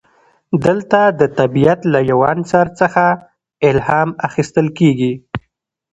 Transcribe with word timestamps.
دلته 0.65 0.99
د 1.19 1.21
طبیعت 1.39 1.79
له 1.93 1.99
یو 2.09 2.19
عنصر 2.31 2.67
څخه 2.79 3.03
الهام 3.69 4.09
اخیستل 4.27 4.67
کیږي. 4.77 5.13